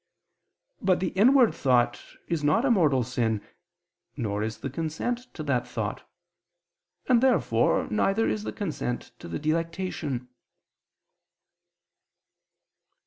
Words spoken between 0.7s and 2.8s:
But the inward thought is not a